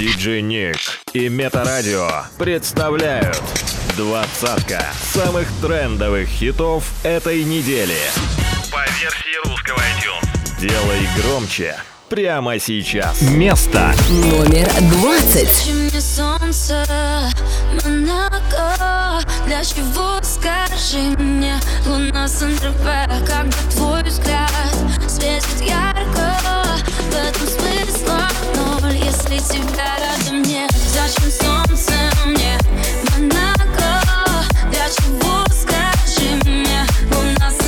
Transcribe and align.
Диджей 0.00 0.40
Ник 0.40 0.78
и 1.12 1.28
Метарадио 1.28 2.08
представляют 2.38 3.38
двадцатка 3.98 4.82
самых 5.12 5.46
трендовых 5.60 6.26
хитов 6.26 6.84
этой 7.02 7.44
недели. 7.44 7.98
По 8.72 8.80
версии 8.98 9.46
русского 9.46 9.76
iTunes. 9.76 10.58
Делай 10.58 11.06
громче 11.18 11.76
прямо 12.08 12.58
сейчас. 12.58 13.20
Место 13.20 13.92
номер 14.08 14.70
двадцать. 14.90 15.70
солнце, 16.00 16.82
Монако, 17.84 19.22
для 19.46 19.62
чего 19.62 20.18
скажи 20.22 21.14
мне, 21.18 21.60
луна 21.84 22.26
Сан-Тропе, 22.26 23.06
когда 23.26 23.58
твой 23.70 24.02
взгляд 24.04 24.50
светит 25.06 25.60
ярко 25.60 26.38
в 27.10 27.14
этом 27.14 27.46
если 29.30 29.58
тебя 29.58 29.96
рядом 30.00 30.42
нет 30.42 30.72
Зачем 30.72 31.30
солнце 31.30 31.92
мне. 32.26 32.58
Монако 33.12 34.02
Для 34.72 34.88
чего, 34.88 35.44
скажи 35.52 36.34
мне? 36.44 36.84
У 37.12 37.38
нас 37.38 37.59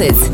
Место 0.00 0.10
номер 0.10 0.33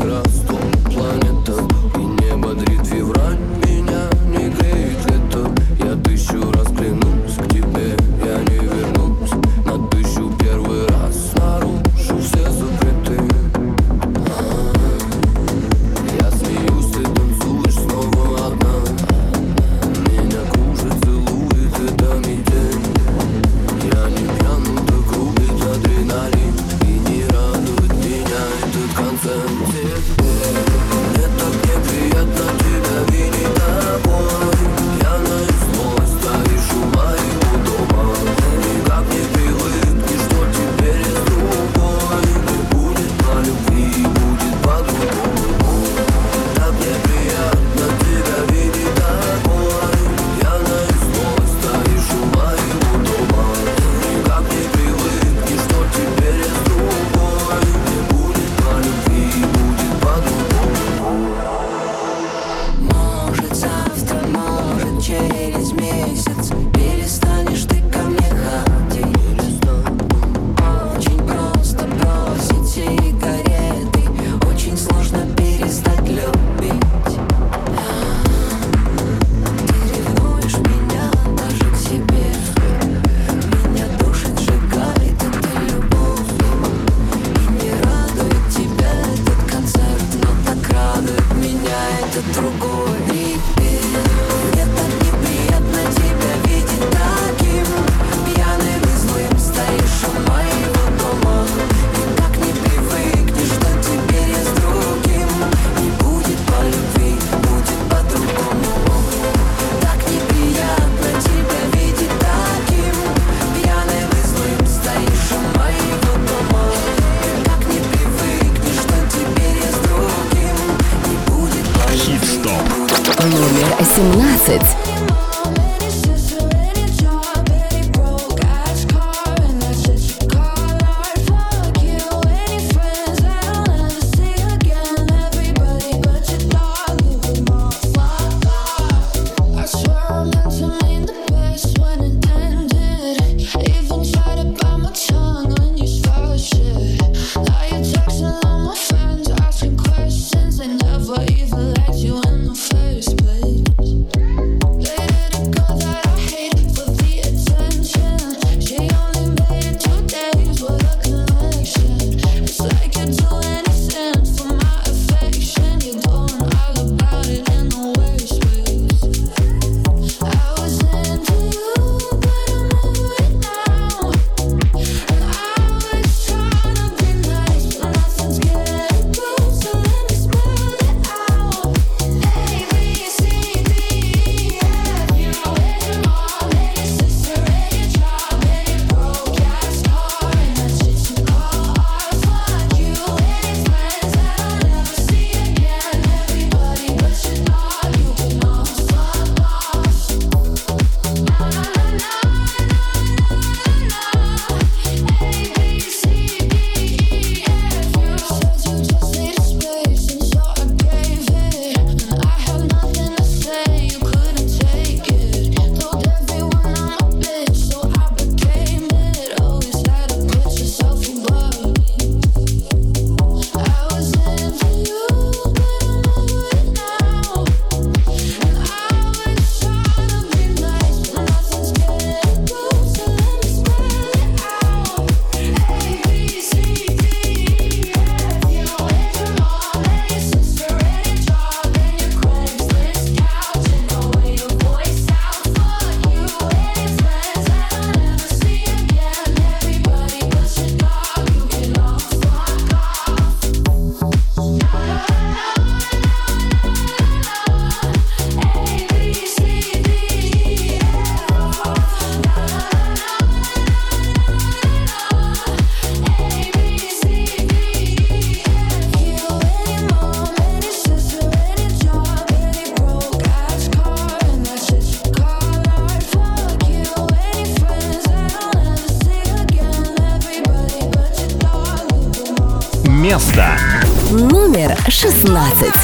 20 285.41 285.80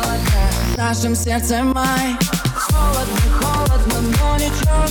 холода 0.00 0.18
В 0.74 0.76
нашем 0.76 1.14
май. 1.72 2.16
Холодно, 2.54 3.16
холодно, 3.40 4.00
но 4.00 4.36
ничего 4.36 4.84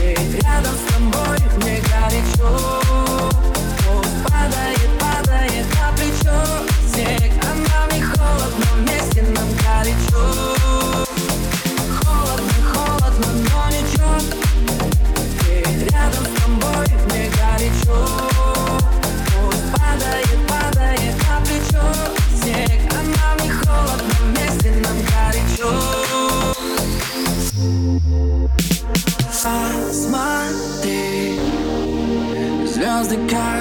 Ведь 0.00 0.42
рядом 0.42 0.74
с 0.74 0.92
тобой 0.92 1.38
мне 1.56 1.80
горячо. 1.80 2.80
Падает, 4.24 4.90
падает 4.98 5.66
на 5.74 5.92
плечо. 5.96 6.38
Снег, 6.92 7.32
а 7.42 7.54
нам 7.54 7.88
не 7.98 8.02
холодно, 8.02 8.66
вместе 8.76 9.22
нам 9.22 9.48
горячо 9.56 10.63
звезды 33.14 33.28
как 33.28 33.53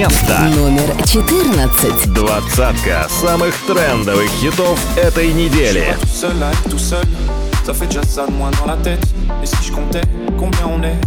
Место 0.00 0.38
Номер 0.56 0.96
четырнадцать. 1.04 2.10
двадцатка 2.14 3.06
самых 3.10 3.54
трендовых 3.66 4.30
хитов 4.40 4.78
этой 4.96 5.30
недели. 5.34 5.94
Ça 7.66 7.74
fait 7.74 7.86
déjà 7.86 8.02
ça 8.04 8.26
de 8.26 8.32
moins 8.32 8.50
dans 8.52 8.64
la 8.64 8.78
tête. 8.78 9.04
Et 9.42 9.46
si 9.46 9.56
je 9.62 9.72
comptais 9.72 10.00
combien 10.38 10.68
on 10.68 10.82
est 10.82 10.98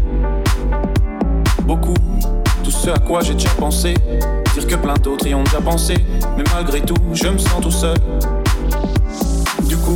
Beaucoup, 1.64 1.96
tout 2.64 2.70
ce 2.70 2.92
à 2.92 3.00
quoi 3.00 3.22
j'ai 3.22 3.34
déjà 3.34 3.50
pensé. 3.58 3.96
Dire 4.54 4.68
que 4.68 4.76
plein 4.76 4.94
d'autres 4.94 5.26
y 5.26 5.34
ont 5.34 5.44
déjà 5.44 5.60
pensé. 5.60 5.96
Mais 6.38 6.44
malgré 6.54 6.80
tout, 6.82 6.94
je 7.14 7.30
me 7.30 7.40
sens 7.40 7.62
tout 7.64 7.72
seul. 7.72 7.98
Du 9.64 9.76
coup, 9.76 9.96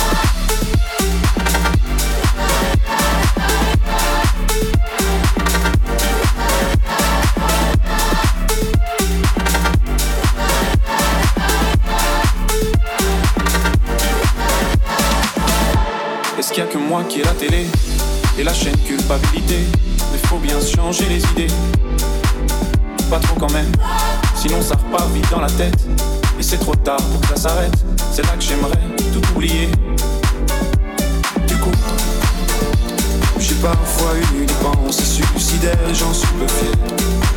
Qui 17.07 17.19
ai 17.19 17.23
la 17.23 17.31
télé 17.31 17.65
et 18.37 18.43
la 18.43 18.53
chaîne 18.53 18.77
culpabilité 18.77 19.59
Mais 20.11 20.17
faut 20.27 20.37
bien 20.37 20.57
changer 20.59 21.05
les 21.05 21.23
idées. 21.31 21.53
Pas 23.09 23.19
trop 23.19 23.35
quand 23.39 23.51
même, 23.51 23.71
sinon 24.35 24.61
ça 24.61 24.75
repart 24.75 25.09
vite 25.11 25.29
dans 25.31 25.41
la 25.41 25.49
tête. 25.49 25.77
Et 26.39 26.43
c'est 26.43 26.57
trop 26.57 26.75
tard 26.75 26.97
pour 26.97 27.21
que 27.21 27.27
ça 27.27 27.35
s'arrête. 27.35 27.73
C'est 28.13 28.23
là 28.23 28.33
que 28.37 28.43
j'aimerais 28.43 28.79
tout 29.13 29.21
oublier. 29.35 29.69
Du 31.47 31.55
coup, 31.57 31.71
j'ai 33.39 33.55
parfois 33.55 34.11
eu 34.33 34.45
des 34.45 34.53
pensées 34.53 35.03
suicidaires, 35.03 35.77
j'en 35.93 36.13
suis 36.13 36.27
peu 36.39 36.47
fier. 36.47 36.73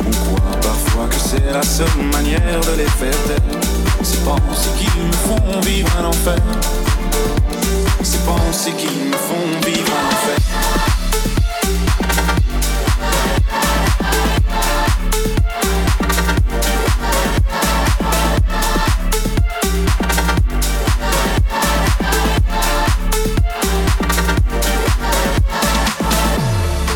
On 0.05 0.11
croit 0.11 0.59
parfois 0.61 1.07
que 1.07 1.15
c'est 1.15 1.51
la 1.51 1.63
seule 1.63 1.87
manière 2.13 2.61
de 2.61 2.77
les 2.77 2.89
faire 2.89 3.23
taire. 3.27 3.59
Ces 4.03 4.17
pensées 4.17 4.69
qui 4.77 4.85
me 4.99 5.11
font 5.11 5.59
vivre 5.61 5.89
un 5.99 6.05
enfer. 6.05 6.37
Ces 8.03 8.19
pensées 8.19 8.71
qui 8.73 8.87
me 8.87 9.13
font 9.13 9.33
vivre 9.65 9.91
un 9.91 10.07
enfer. 10.13 10.37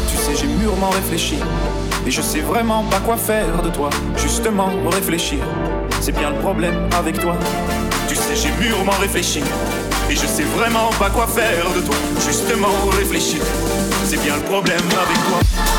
Tu 0.07 0.17
sais, 0.17 0.35
j'ai 0.35 0.47
mûrement 0.47 0.89
réfléchi. 0.91 1.39
Et 2.05 2.11
je 2.11 2.21
sais 2.21 2.41
vraiment 2.41 2.83
pas 2.83 2.99
quoi 2.99 3.17
faire 3.17 3.61
de 3.61 3.69
toi. 3.69 3.89
Justement, 4.15 4.69
réfléchir. 4.91 5.39
C'est 6.01 6.11
bien 6.15 6.29
le 6.29 6.37
problème 6.37 6.87
avec 6.97 7.19
toi. 7.19 7.35
Tu 8.07 8.15
sais, 8.15 8.35
j'ai 8.35 8.51
mûrement 8.63 8.97
réfléchi. 8.99 9.41
Et 10.09 10.15
je 10.15 10.25
sais 10.25 10.43
vraiment 10.43 10.89
pas 10.97 11.09
quoi 11.09 11.27
faire 11.27 11.71
de 11.75 11.81
toi. 11.81 11.95
Justement, 12.25 12.67
réfléchir. 12.97 13.41
C'est 14.05 14.21
bien 14.23 14.37
le 14.37 14.43
problème 14.43 14.79
avec 14.79 15.17
toi. 15.27 15.78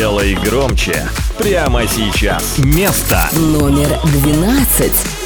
«Делай 0.00 0.34
громче» 0.34 1.06
прямо 1.36 1.86
сейчас. 1.86 2.56
Место 2.56 3.28
номер 3.32 4.00
12. 4.02 5.19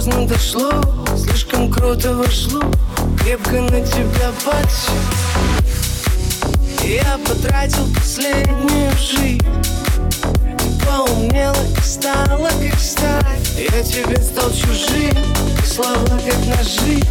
поздно 0.00 0.26
дошло 0.26 0.70
Слишком 1.14 1.70
круто 1.70 2.14
вошло 2.14 2.62
Крепко 3.22 3.60
на 3.60 3.80
тебя 3.82 4.32
подсел. 4.42 4.94
Я 6.82 7.18
потратил 7.28 7.86
последнюю 7.94 8.90
жизнь 8.92 9.44
Ты 10.56 10.86
поумнела 10.86 11.54
и 11.54 11.80
стала 11.82 12.48
как 12.48 12.80
сталь. 12.80 13.40
Я 13.58 13.82
тебе 13.82 14.16
стал 14.22 14.50
чужим 14.50 15.12
Слова 15.66 16.18
как 16.24 16.46
ножи 16.46 17.02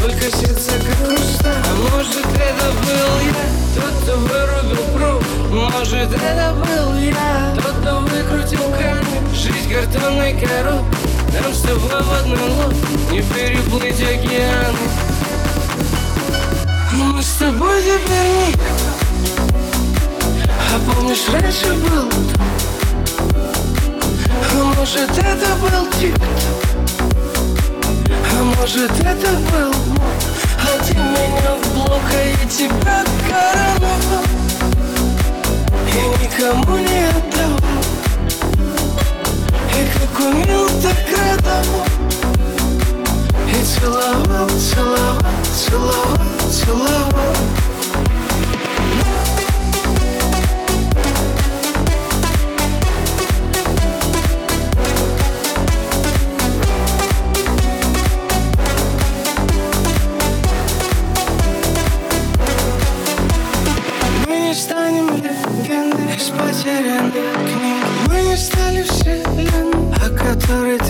Только 0.00 0.34
сердце 0.34 0.72
как 0.72 1.06
хрусталь 1.06 1.52
А 1.52 1.96
может 1.96 2.16
это 2.16 2.72
был 2.86 3.12
я 3.26 3.44
Тот, 3.74 3.92
кто 4.02 4.16
вырубил 4.16 4.84
пруд 4.94 5.50
Может 5.50 6.14
это 6.14 6.54
был 6.54 6.98
я 6.98 7.54
Тот, 7.56 7.74
кто 7.74 8.00
выкрутил 8.00 8.72
камень? 8.72 9.34
Жизнь 9.34 9.70
картонной 9.70 10.32
коробкой 10.32 11.17
нам 11.32 11.52
с 11.52 11.60
тобой 11.60 12.02
в 12.02 12.12
одной 12.12 12.50
лодке 12.50 13.12
не 13.12 13.22
переплыть 13.22 14.00
океаны 14.00 14.78
Мы 16.92 17.22
с 17.22 17.34
тобой 17.34 17.82
теперь 17.82 18.48
никто 18.48 18.62
А 20.48 20.92
помнишь, 20.92 21.28
раньше 21.32 21.74
был 21.74 22.08
А 24.52 24.64
может 24.76 25.10
это 25.10 25.54
был 25.60 25.86
тик-ток 25.98 26.64
А 28.32 28.42
может 28.42 28.90
это 28.90 29.32
был 29.52 29.72
А 30.62 30.84
ты 30.84 30.94
меня 30.94 31.56
в 31.62 31.74
блок, 31.74 32.02
а 32.12 32.24
я 32.24 32.48
тебя 32.48 33.04
короновал 33.28 34.24
И 35.86 36.24
никому 36.24 36.78
не 36.78 37.08
отдавал 37.08 37.67
и 39.78 39.86
как 39.86 40.20
умел, 40.20 40.66
так 40.82 40.96
радовал 41.16 41.84
И 43.46 43.64
целовал, 43.64 44.48
целовал, 44.48 45.22
целовал, 45.54 46.50
целовал 46.50 47.67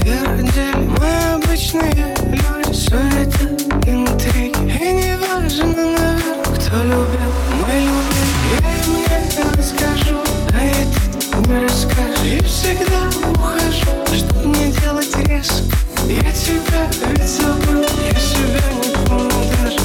Мы 0.09 1.35
обычные 1.35 2.15
люди, 2.31 2.73
суета, 2.73 3.45
интриги. 3.87 4.57
И 4.65 4.93
не 4.93 5.19
важно, 5.19 6.19
кто 6.45 6.77
любил, 6.83 7.33
мы 7.61 7.75
любим 7.81 8.31
Я 8.55 8.71
им 8.75 8.89
не 8.97 9.55
расскажу, 9.55 10.17
а 10.55 10.61
это 10.65 11.47
не 11.47 11.63
расскажешь. 11.63 12.25
И 12.25 12.43
всегда 12.43 13.11
ухожу, 13.35 13.93
чтоб 14.17 14.47
не 14.47 14.73
делать 14.73 15.15
резко? 15.29 15.77
Я 16.09 16.33
тебя 16.33 16.89
ведь 17.11 17.41
я 18.11 18.19
себя 18.19 18.65
не 18.83 19.07
помню 19.07 19.45
даже. 19.61 19.81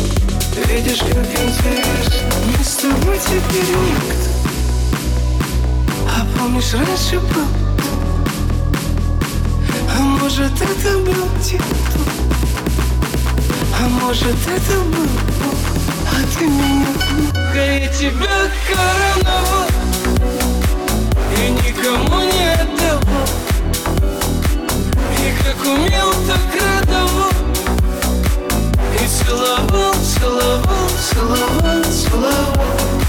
Видишь, 0.69 0.99
как 0.99 1.17
интересно. 1.17 2.29
Мы 2.57 2.63
с 2.63 2.75
тобой 2.77 3.19
А 6.07 6.25
помнишь, 6.37 6.73
раньше 6.73 7.19
был 7.19 7.62
может, 10.03 10.51
это 10.61 10.97
был 10.99 11.27
тик-ток 11.41 12.07
А 13.79 13.87
может, 13.87 14.35
это 14.47 14.79
был 14.79 15.07
Бог 15.39 15.57
А 16.11 16.37
ты 16.37 16.45
меня. 16.45 16.87
А 17.33 17.55
я 17.55 17.87
тебя 17.87 18.51
короновал. 18.67 19.67
И 21.37 21.51
никому 21.51 22.21
не 22.21 22.53
отдавал. 22.53 23.27
И 25.19 25.33
как 25.43 25.65
умел, 25.65 26.11
так 26.27 26.61
радовал. 26.61 27.31
И 29.01 29.07
целовал, 29.07 29.93
целовал, 29.93 30.89
целовал, 31.11 31.83
целовал 31.83 33.02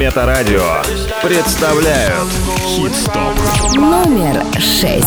Метарадио 0.00 0.62
представляют 1.22 2.26
хит-стоп. 2.64 3.74
Номер 3.74 4.42
шесть. 4.58 5.06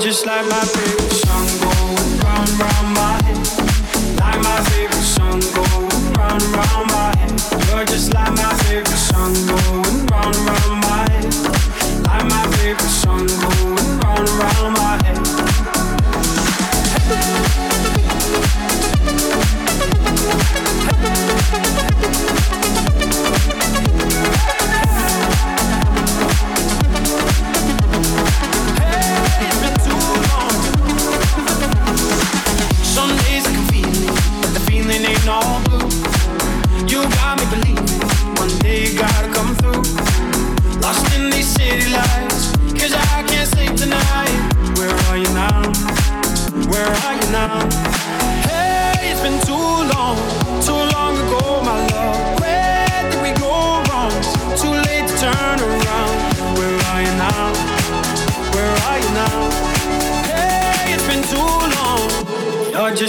just 0.00 0.26
like 0.26 0.46
my 0.48 0.64
baby. 0.74 1.03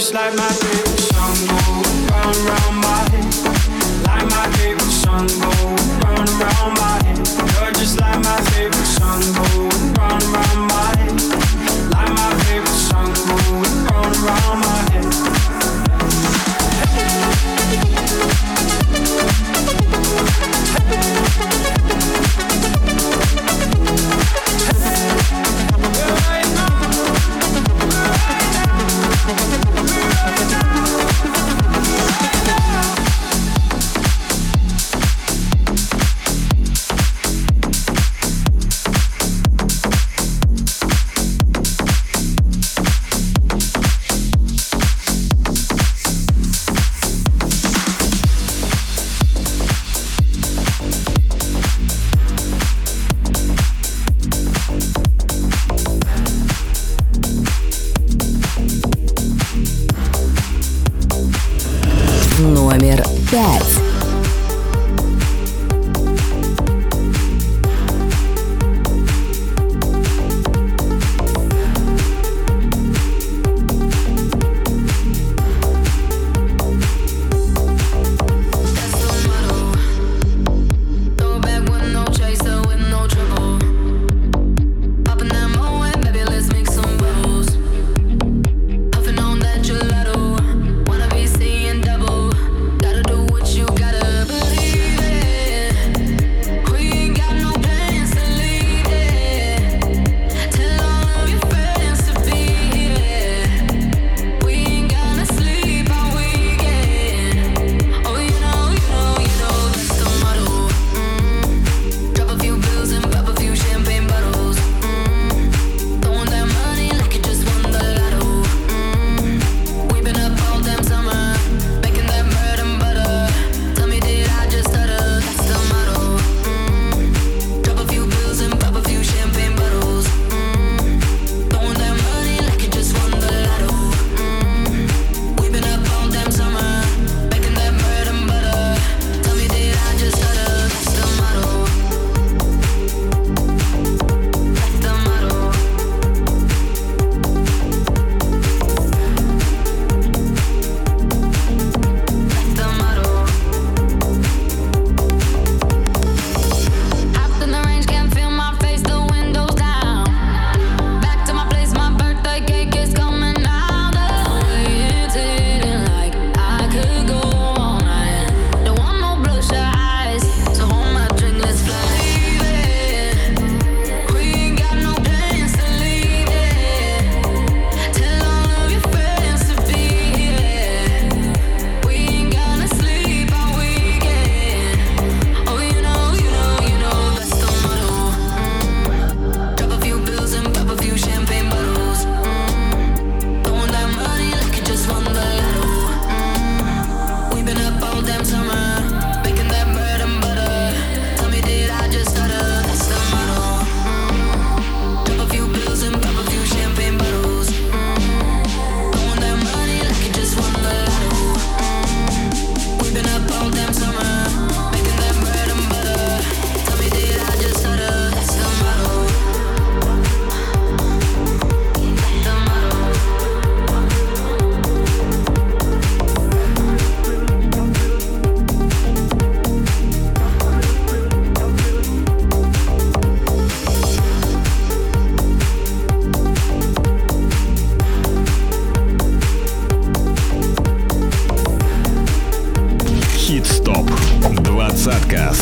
just 0.06 0.14
like 0.14 0.36
my 0.36 0.48
favorite 0.48 1.00
song 1.00 1.48
going 1.48 2.06
round, 2.06 2.36
round. 2.36 2.75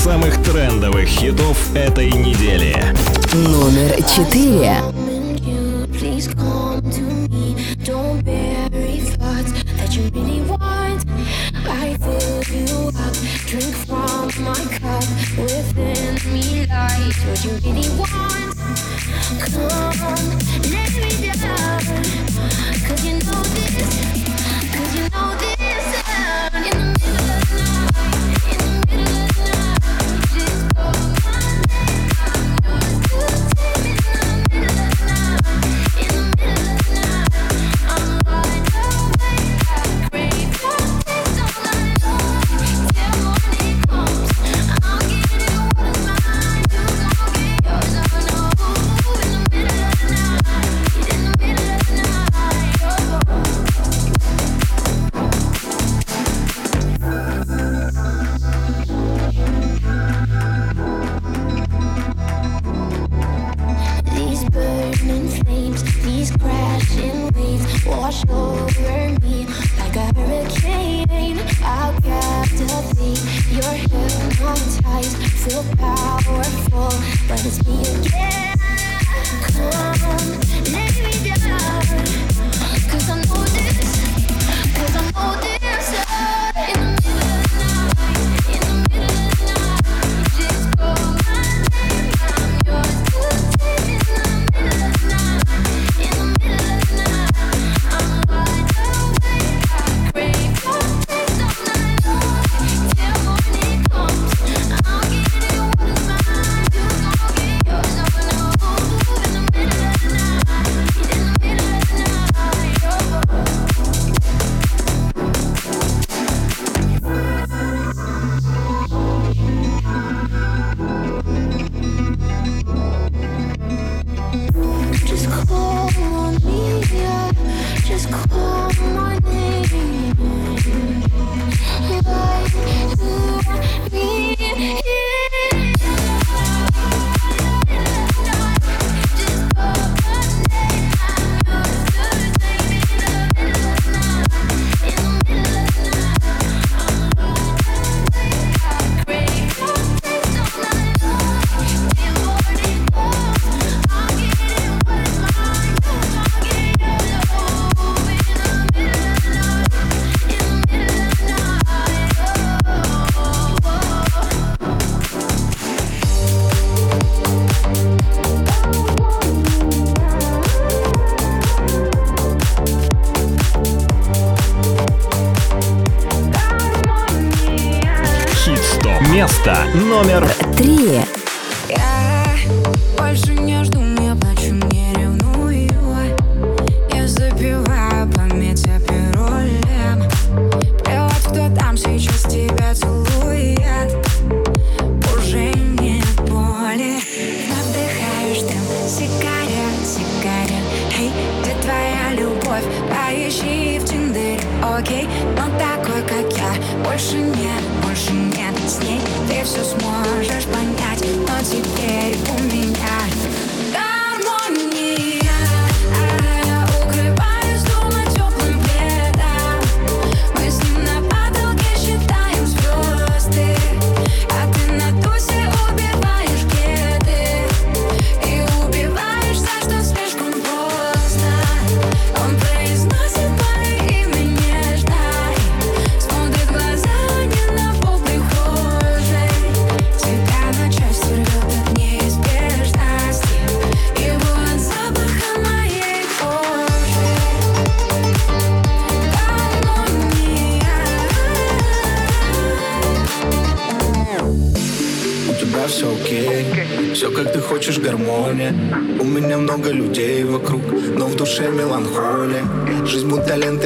самых 0.05 0.37
трендовых 0.43 1.07
хитов 1.07 1.57
этой 1.75 2.11
недели. 2.11 2.77
Номер 3.33 4.03
четыре. 4.05 4.77
Drink 13.55 13.77
from 13.87 14.27
my 14.43 14.63
cup 14.81 15.07
within 15.39 16.15
me 16.33 16.67
lies 16.67 17.19
what 17.25 17.45
you 17.45 17.53
really 17.63 17.89
want. 17.97 18.57
Come, 19.39 20.01
let 20.73 20.93
me 21.01 21.31
down, 21.41 21.83
cause 22.85 23.05
you 23.07 23.15
know 23.23 23.43
this. 23.55 24.24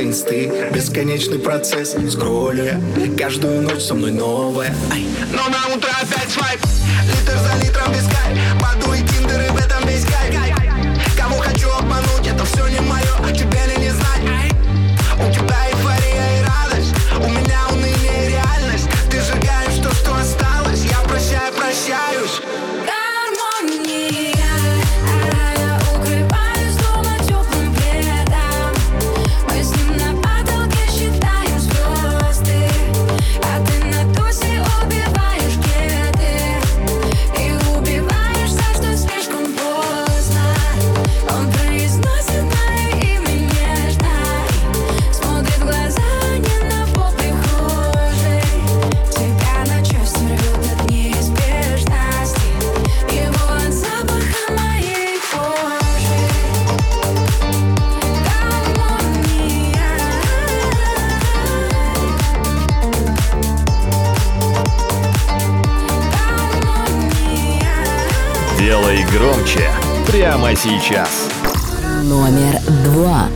инсты 0.08 0.50
Бесконечный 0.72 1.38
процесс 1.38 1.94
скролля 2.10 2.80
Каждую 3.18 3.62
ночь 3.62 3.82
со 3.82 3.94
мной 3.94 4.12
новая 4.12 4.74
Но 5.32 5.48
на 5.48 5.74
утро 5.74 5.90
опять 6.00 6.30
свайп. 6.30 6.60
Литр 7.06 7.38
за 7.38 7.64
литром 7.64 7.92
без 7.92 8.02
вискарь. 8.02 8.36
Баду 8.60 8.94
и 8.94 9.00
тиндеры 9.00 9.57
Делай 68.78 69.04
громче 69.12 69.70
прямо 70.06 70.54
сейчас. 70.54 71.28
Номер 72.04 72.60
два. 72.84 73.26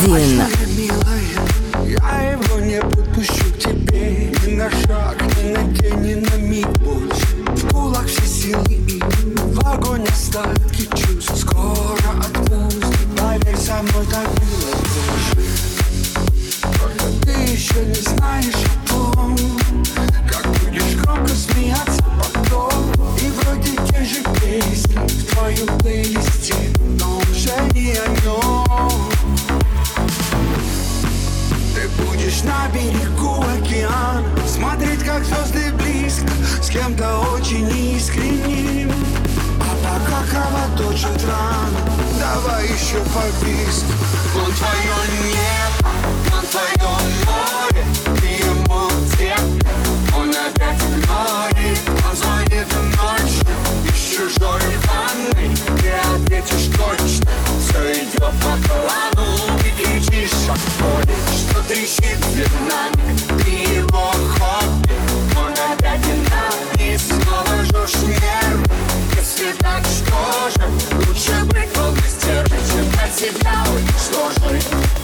Один. 0.00 0.44
Я 1.84 2.30
его 2.30 2.60
не 2.60 2.80
подпущу 2.80 3.52
к 3.52 3.58
тебе 3.58 4.32
Ни 4.46 4.54
на 4.54 4.70
шаг, 4.70 5.20
ни 5.36 5.50
на 5.50 5.62
день, 5.74 6.00
ни 6.00 6.14
на 6.14 6.36
миг. 6.36 6.68
Больше 6.78 7.26
В 7.44 7.68
кулак 7.72 8.06
все 8.06 8.24
силы 8.24 8.74
и 8.74 9.02
в 9.02 9.66
огонь 9.66 10.04
остатки 10.04 10.88
чувств. 10.96 11.40
Скоро 11.40 11.96
отпустит, 12.20 13.08
поверь, 13.18 13.56
со 13.56 13.82
мной 13.82 14.06
так 14.08 14.28
было 14.34 14.72
тоже. 14.94 15.48
Только 16.62 17.04
ты 17.22 17.32
еще 17.52 17.84
не 17.84 17.94
знаешь 17.94 18.67
лишь 32.38 32.42
на 32.44 32.68
берегу 32.68 33.42
океана. 33.42 34.24
Смотреть, 34.46 35.04
как 35.04 35.24
звезды 35.24 35.72
близко 35.72 36.28
С 36.62 36.68
кем-то 36.68 37.18
очень 37.34 37.68
искренним. 37.96 38.92
А 39.60 39.76
пока 39.82 40.22
кровоточит 40.30 41.24
рана 41.24 41.80
Давай 42.18 42.64
еще 42.64 42.98
побиск 43.14 43.84
Он 44.34 44.52
твое 44.52 44.98
небо, 45.22 45.90
он 46.32 46.46
твое 46.46 46.90
море 47.26 47.84
Ты 48.20 48.26
ему 48.44 48.88
тепло, 49.12 50.20
он 50.20 50.30
опять 50.30 50.80
в 50.80 51.08
море 51.08 51.76
Он 52.08 52.16
звонит 52.16 52.66
ночью 52.96 53.46
из 53.84 54.16
чужой 54.16 54.62
ванны 54.86 55.54
Ты 55.80 55.92
ответишь 56.14 56.70
точно, 56.76 57.30
все 57.60 57.92
идет 57.92 58.20
по 58.20 58.56
плану 58.68 59.26
Ты 59.62 59.70
кричишь 59.82 60.48
от 60.48 61.27
трещит 61.68 62.18
зерна 62.34 62.88
Ты 63.44 63.50
его 63.50 64.10
хобби, 64.38 64.94
он 65.36 65.52
опять 65.52 66.00
вина, 66.06 66.48
И 66.80 66.96
снова 66.96 67.62
жжешь 67.64 68.02
нервы 68.02 68.64
Если 69.14 69.52
так, 69.58 69.84
что 69.84 70.50
же, 70.50 70.66
лучше 71.06 71.44
быть 71.44 71.70
полностью 71.72 72.44
Чем 72.72 72.90
навсегда 72.96 73.66
уничтожить 73.70 74.97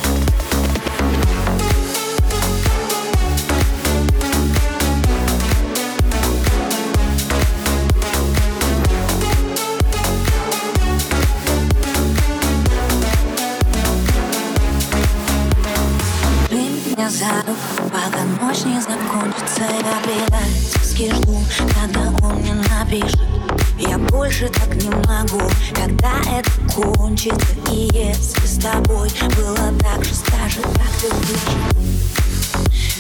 тебя 17.05 17.11
за 17.11 17.27
руку, 17.47 17.91
пока 17.93 18.23
ночь 18.41 18.65
не 18.65 18.81
закончится. 18.81 19.63
Я 19.63 20.01
предательски 20.03 21.13
жду, 21.15 21.39
когда 21.75 22.27
он 22.27 22.37
мне 22.37 22.55
напишет. 22.55 23.21
Я 23.79 23.99
больше 23.99 24.49
так 24.49 24.75
не 24.77 24.89
могу, 24.89 25.41
когда 25.75 26.13
это 26.31 26.51
кончится. 26.75 27.55
И 27.71 27.91
если 27.93 28.47
с 28.47 28.59
тобой 28.59 29.11
было 29.37 29.73
так 29.81 30.05
же, 30.05 30.15
скажи, 30.15 30.61
как 30.63 30.91
ты 31.01 31.09
будешь 31.15 31.41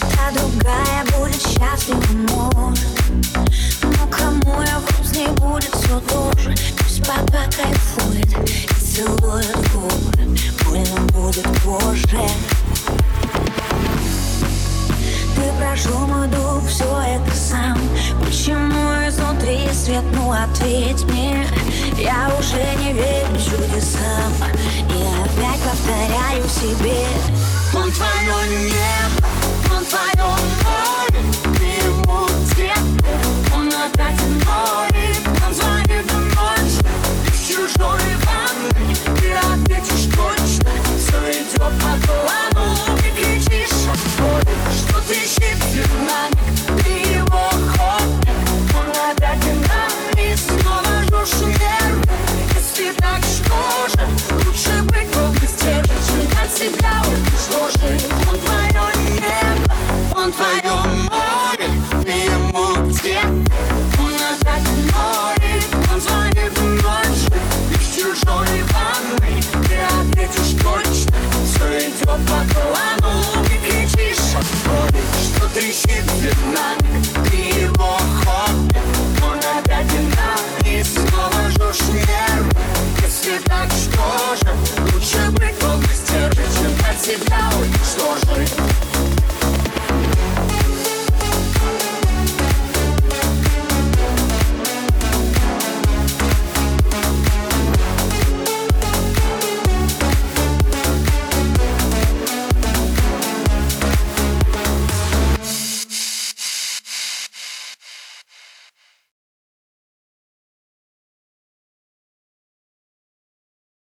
Та 0.01 0.31
другая 0.33 1.05
будет 1.17 1.41
счастлива, 1.41 2.03
может 2.31 3.34
чудесам 23.85 24.32
И 24.89 25.03
опять 25.22 25.61
повторяю 25.61 26.49
себе. 26.49 27.07
Он 27.74 27.91
твое 27.91 28.70
небо, 28.70 29.24